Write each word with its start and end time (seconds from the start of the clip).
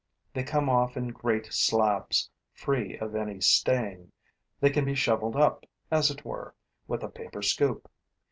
They 0.33 0.41
come 0.43 0.67
off 0.67 0.97
in 0.97 1.09
great 1.09 1.53
slabs, 1.53 2.27
free 2.53 2.97
of 2.97 3.13
any 3.13 3.39
stain; 3.39 4.11
they 4.59 4.71
can 4.71 4.83
be 4.83 4.95
shoveled 4.95 5.35
up, 5.35 5.67
as 5.91 6.09
it 6.09 6.25
were, 6.25 6.55
with 6.87 7.03
a 7.03 7.07
paper 7.07 7.43
scoop. 7.43 7.87